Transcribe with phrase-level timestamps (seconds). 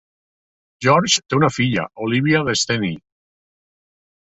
[0.85, 2.95] George té una filla, Olivia Destiny.